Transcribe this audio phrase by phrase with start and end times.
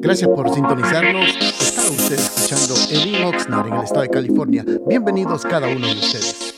[0.00, 1.30] Gracias por sintonizarnos.
[1.60, 4.64] Está usted escuchando Edwin Oxnard en el estado de California.
[4.86, 6.54] Bienvenidos cada uno de ustedes.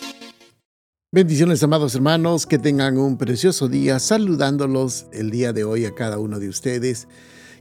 [1.13, 6.19] Bendiciones, amados hermanos, que tengan un precioso día saludándolos el día de hoy a cada
[6.19, 7.09] uno de ustedes.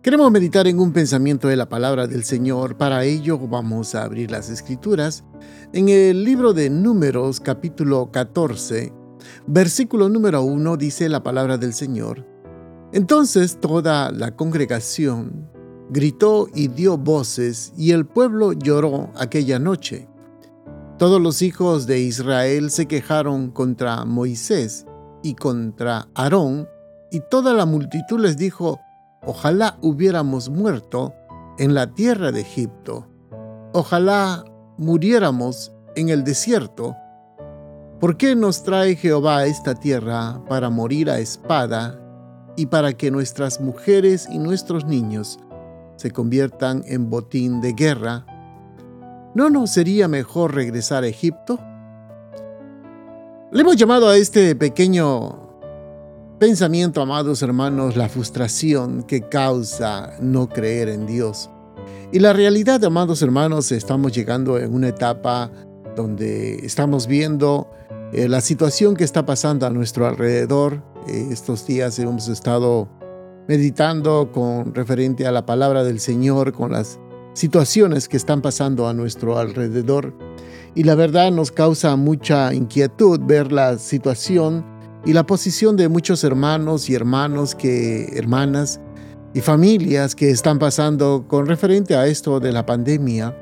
[0.01, 2.77] Queremos meditar en un pensamiento de la palabra del Señor.
[2.77, 5.23] Para ello vamos a abrir las escrituras
[5.71, 8.91] en el libro de Números capítulo 14,
[9.47, 12.34] versículo número 1 dice la palabra del Señor.
[12.95, 15.49] Entonces toda la congregación
[15.89, 20.07] gritó y dio voces, y el pueblo lloró aquella noche.
[20.97, 24.85] Todos los hijos de Israel se quejaron contra Moisés
[25.23, 26.69] y contra Aarón,
[27.11, 28.79] y toda la multitud les dijo,
[29.25, 31.13] ojalá hubiéramos muerto
[31.57, 33.09] en la tierra de Egipto,
[33.73, 34.45] ojalá
[34.77, 36.95] muriéramos en el desierto.
[37.99, 41.99] ¿Por qué nos trae Jehová a esta tierra para morir a espada
[42.55, 45.39] y para que nuestras mujeres y nuestros niños
[45.97, 48.25] se conviertan en botín de guerra,
[49.33, 51.59] ¿no nos sería mejor regresar a Egipto?
[53.51, 55.45] Le hemos llamado a este pequeño
[56.39, 61.49] pensamiento, amados hermanos, la frustración que causa no creer en Dios.
[62.11, 65.51] Y la realidad, amados hermanos, estamos llegando en una etapa
[65.95, 67.69] donde estamos viendo
[68.11, 70.83] eh, la situación que está pasando a nuestro alrededor.
[71.07, 72.89] Estos días hemos estado
[73.47, 76.99] meditando con referente a la palabra del Señor, con las
[77.33, 80.17] situaciones que están pasando a nuestro alrededor.
[80.73, 84.65] Y la verdad nos causa mucha inquietud ver la situación
[85.05, 87.55] y la posición de muchos hermanos y hermanas
[89.33, 93.37] y familias que están pasando con referente a esto de la pandemia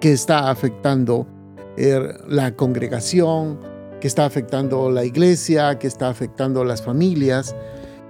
[0.00, 1.26] que está afectando
[1.78, 3.58] eh, la congregación,
[4.00, 7.54] que está afectando la iglesia, que está afectando las familias.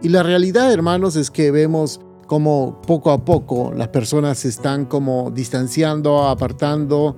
[0.03, 4.85] Y la realidad, hermanos, es que vemos como poco a poco las personas se están
[4.87, 7.17] como distanciando, apartando,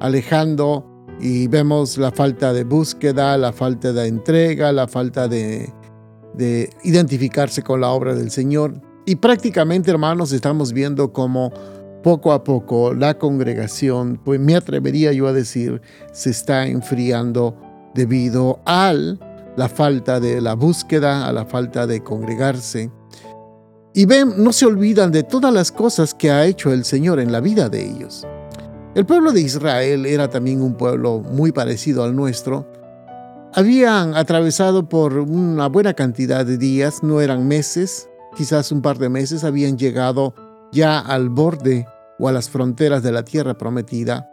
[0.00, 0.86] alejando
[1.18, 5.72] y vemos la falta de búsqueda, la falta de entrega, la falta de,
[6.34, 8.80] de identificarse con la obra del Señor.
[9.06, 11.52] Y prácticamente, hermanos, estamos viendo como
[12.02, 17.56] poco a poco la congregación, pues me atrevería yo a decir, se está enfriando
[17.94, 18.92] debido a
[19.56, 22.90] la falta de la búsqueda, a la falta de congregarse.
[23.92, 27.32] Y ven, no se olvidan de todas las cosas que ha hecho el Señor en
[27.32, 28.26] la vida de ellos.
[28.94, 32.66] El pueblo de Israel era también un pueblo muy parecido al nuestro.
[33.52, 39.08] Habían atravesado por una buena cantidad de días, no eran meses, quizás un par de
[39.08, 40.34] meses, habían llegado
[40.72, 41.86] ya al borde
[42.18, 44.32] o a las fronteras de la tierra prometida.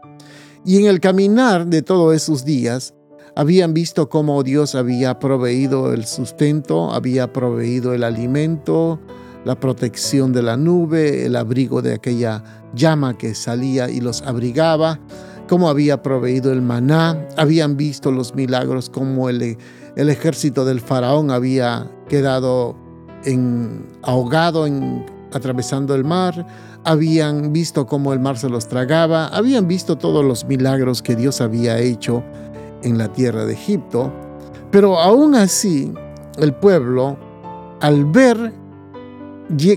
[0.66, 2.94] Y en el caminar de todos esos días,
[3.38, 9.00] habían visto cómo Dios había proveído el sustento, había proveído el alimento,
[9.46, 12.44] la protección de la nube, el abrigo de aquella
[12.74, 15.00] llama que salía y los abrigaba,
[15.48, 19.56] cómo había proveído el maná, habían visto los milagros, cómo el,
[19.96, 22.76] el ejército del faraón había quedado
[23.24, 26.48] en, ahogado en, atravesando el mar,
[26.86, 31.40] habían visto cómo el mar se los tragaba, habían visto todos los milagros que Dios
[31.40, 32.24] había hecho
[32.88, 34.12] en la tierra de Egipto,
[34.72, 35.94] pero aún así
[36.38, 37.18] el pueblo,
[37.80, 38.54] al ver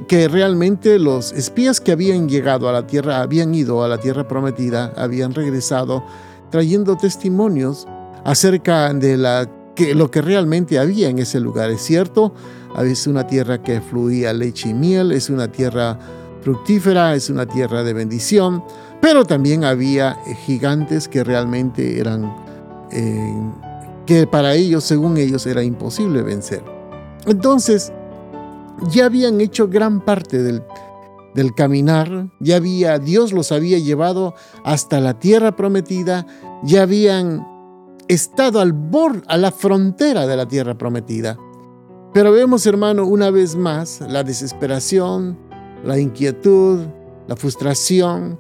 [0.08, 4.26] que realmente los espías que habían llegado a la tierra, habían ido a la tierra
[4.26, 6.02] prometida, habían regresado
[6.50, 7.86] trayendo testimonios
[8.24, 11.70] acerca de la, que, lo que realmente había en ese lugar.
[11.70, 12.34] Es cierto,
[12.82, 15.98] es una tierra que fluía leche y miel, es una tierra
[16.42, 18.64] fructífera, es una tierra de bendición,
[19.00, 22.49] pero también había gigantes que realmente eran
[24.06, 26.62] que para ellos, según ellos, era imposible vencer.
[27.26, 27.92] Entonces,
[28.90, 30.62] ya habían hecho gran parte del,
[31.34, 34.34] del caminar, ya había, Dios los había llevado
[34.64, 36.26] hasta la tierra prometida,
[36.62, 37.46] ya habían
[38.08, 41.38] estado al borde, a la frontera de la tierra prometida.
[42.12, 45.38] Pero vemos, hermano, una vez más la desesperación,
[45.84, 46.80] la inquietud,
[47.28, 48.38] la frustración,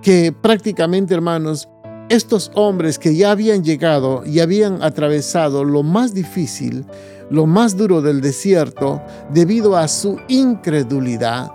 [0.00, 1.68] que prácticamente, hermanos,
[2.10, 6.84] estos hombres que ya habían llegado y habían atravesado lo más difícil,
[7.30, 9.00] lo más duro del desierto,
[9.32, 11.52] debido a su incredulidad,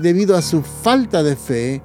[0.00, 1.82] debido a su falta de fe,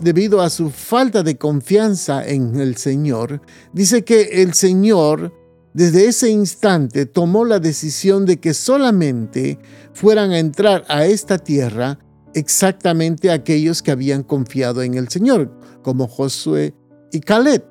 [0.00, 3.40] debido a su falta de confianza en el Señor,
[3.72, 5.32] dice que el Señor
[5.72, 9.60] desde ese instante tomó la decisión de que solamente
[9.92, 12.00] fueran a entrar a esta tierra
[12.34, 16.74] exactamente aquellos que habían confiado en el Señor, como Josué
[17.20, 17.64] y.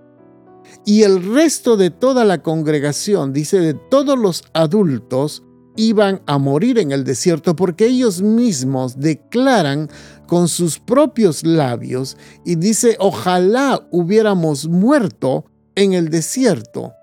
[0.85, 5.43] Y el resto de toda la congregación, dice, de todos los adultos,
[5.75, 9.89] iban a morir en el desierto porque ellos mismos declaran
[10.27, 16.93] con sus propios labios y dice, ojalá hubiéramos muerto en el desierto.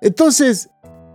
[0.00, 0.68] Entonces,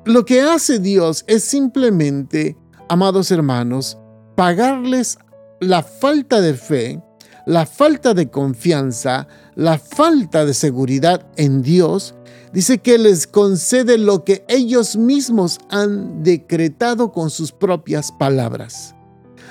[0.05, 2.57] lo que hace Dios es simplemente,
[2.89, 3.97] amados hermanos,
[4.35, 5.17] pagarles
[5.59, 7.01] la falta de fe,
[7.47, 12.13] la falta de confianza, la falta de seguridad en Dios,
[12.51, 18.95] dice que les concede lo que ellos mismos han decretado con sus propias palabras.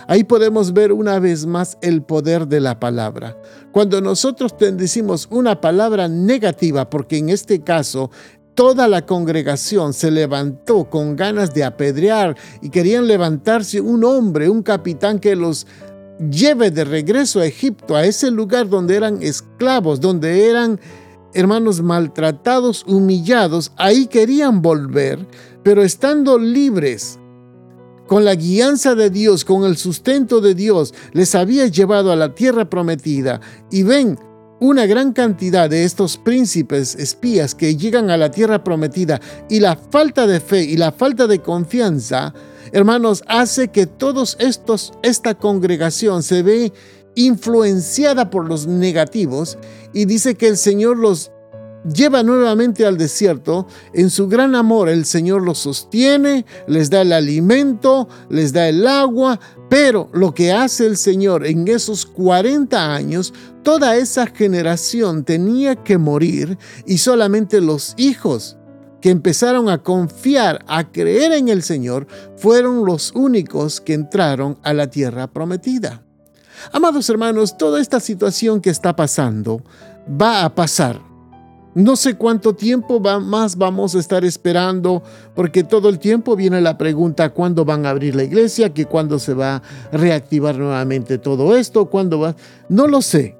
[0.08, 3.40] Ahí podemos ver una vez más el poder de la palabra.
[3.72, 8.10] Cuando nosotros decimos una palabra negativa, porque en este caso
[8.56, 14.62] toda la congregación se levantó con ganas de apedrear y querían levantarse un hombre, un
[14.62, 15.66] capitán que los
[16.18, 20.80] lleve de regreso a Egipto, a ese lugar donde eran esclavos, donde eran
[21.34, 25.26] hermanos maltratados, humillados, ahí querían volver,
[25.62, 27.18] pero estando libres,
[28.06, 32.34] con la guianza de Dios, con el sustento de Dios, les había llevado a la
[32.34, 33.40] tierra prometida.
[33.70, 34.18] Y ven,
[34.60, 39.20] una gran cantidad de estos príncipes espías que llegan a la tierra prometida
[39.50, 42.32] y la falta de fe y la falta de confianza,
[42.72, 46.72] hermanos, hace que todos estos, esta congregación se ve
[47.14, 49.58] influenciada por los negativos
[49.92, 51.30] y dice que el Señor los
[51.92, 57.12] lleva nuevamente al desierto, en su gran amor el Señor los sostiene, les da el
[57.12, 59.38] alimento, les da el agua,
[59.68, 65.98] pero lo que hace el Señor en esos 40 años, toda esa generación tenía que
[65.98, 68.56] morir y solamente los hijos
[69.06, 72.08] que empezaron a confiar, a creer en el Señor,
[72.38, 76.02] fueron los únicos que entraron a la tierra prometida.
[76.72, 79.62] Amados hermanos, toda esta situación que está pasando
[80.20, 81.00] va a pasar.
[81.72, 85.04] No sé cuánto tiempo más vamos a estar esperando,
[85.36, 89.20] porque todo el tiempo viene la pregunta cuándo van a abrir la iglesia, que cuándo
[89.20, 89.62] se va a
[89.92, 92.34] reactivar nuevamente todo esto, cuándo va.
[92.68, 93.36] No lo sé.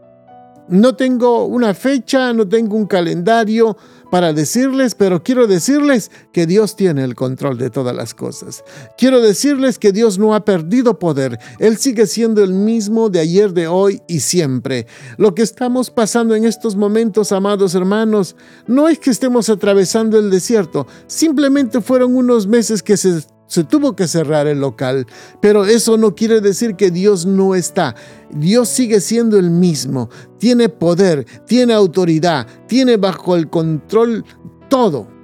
[0.69, 3.77] No tengo una fecha, no tengo un calendario,
[4.11, 8.64] para decirles, pero quiero decirles que Dios tiene el control de todas las cosas.
[8.97, 11.38] Quiero decirles que Dios no ha perdido poder.
[11.58, 14.87] Él sigue siendo el mismo de ayer, de hoy y siempre.
[15.17, 18.37] Lo que estamos pasando en estos momentos, amados hermanos,
[18.67, 23.94] no es que estemos atravesando el desierto, simplemente fueron unos meses que se se tuvo
[23.96, 25.06] que cerrar el local,
[25.40, 27.94] pero eso no quiere decir que Dios no está.
[28.31, 34.25] Dios sigue siendo el mismo, tiene poder, tiene autoridad, tiene bajo el control
[34.69, 35.16] todo.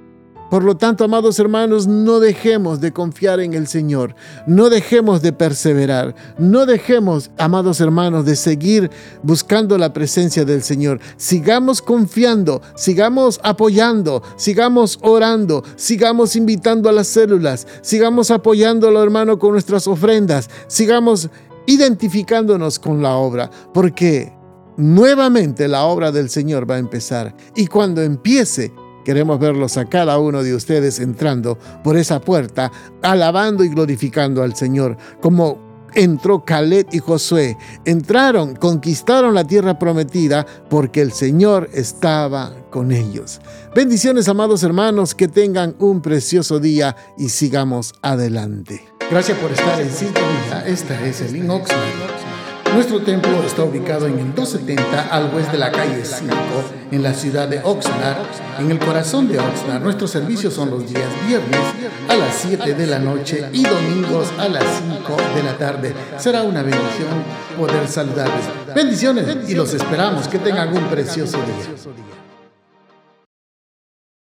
[0.53, 4.13] Por lo tanto, amados hermanos, no dejemos de confiar en el Señor,
[4.45, 8.91] no dejemos de perseverar, no dejemos, amados hermanos, de seguir
[9.23, 10.99] buscando la presencia del Señor.
[11.17, 19.53] Sigamos confiando, sigamos apoyando, sigamos orando, sigamos invitando a las células, sigamos apoyándolo, hermano, con
[19.53, 21.31] nuestras ofrendas, sigamos
[21.65, 24.31] identificándonos con la obra, porque
[24.77, 27.35] nuevamente la obra del Señor va a empezar.
[27.55, 28.71] Y cuando empiece,
[29.03, 32.71] Queremos verlos a cada uno de ustedes entrando por esa puerta,
[33.01, 37.57] alabando y glorificando al Señor, como entró Caleb y Josué.
[37.85, 43.39] Entraron, conquistaron la tierra prometida porque el Señor estaba con ellos.
[43.75, 48.85] Bendiciones, amados hermanos, que tengan un precioso día y sigamos adelante.
[49.09, 50.63] Gracias por estar en sintonía.
[50.65, 52.12] Esta es el Oxman.
[52.73, 56.33] Nuestro templo está ubicado en el 270 al oeste de la calle 5,
[56.91, 58.17] en la ciudad de Oxnard,
[58.59, 59.83] en el corazón de Oxnard.
[59.83, 61.59] Nuestros servicios son los días viernes
[62.09, 65.93] a las 7 de la noche y domingos a las 5 de la tarde.
[66.17, 67.23] Será una bendición
[67.57, 68.45] poder saludarles.
[68.75, 70.27] Bendiciones y los esperamos.
[70.27, 72.22] Que tengan un precioso día.